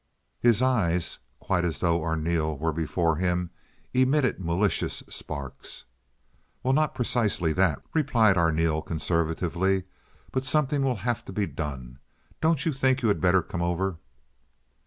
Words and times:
His 0.39 0.63
eyes, 0.63 1.19
quite 1.39 1.63
as 1.63 1.79
though 1.79 2.01
Arneel 2.01 2.57
were 2.57 2.71
before 2.73 3.17
him, 3.17 3.51
emitted 3.93 4.39
malicious 4.43 5.03
sparks. 5.09 5.83
"Well, 6.63 6.73
not 6.73 6.95
precisely 6.95 7.53
that," 7.53 7.83
replied 7.93 8.35
Arneel, 8.35 8.81
conservatively; 8.81 9.83
"but 10.31 10.43
something 10.43 10.83
will 10.83 10.95
have 10.95 11.23
to 11.25 11.31
be 11.33 11.45
done. 11.45 11.99
Don't 12.41 12.65
you 12.65 12.73
think 12.73 13.03
you 13.03 13.09
had 13.09 13.21
better 13.21 13.43
come 13.43 13.61
over?" 13.61 13.97